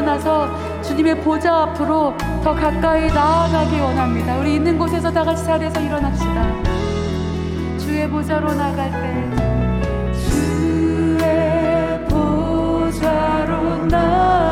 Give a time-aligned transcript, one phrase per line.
[0.00, 4.38] 일어나서 주님의 보좌 앞으로 더 가까이 나아가기 원합니다.
[4.38, 6.62] 우리 있는 곳에서 다 같이 자리에서 일어납시다.
[7.78, 9.30] 주의 보좌로 나갈 때
[10.18, 14.49] 주의 보좌로 나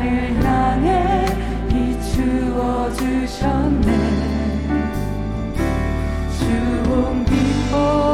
[0.00, 1.26] 향해
[1.68, 3.88] 비추어 주셨네.
[6.38, 8.09] 주온 빛보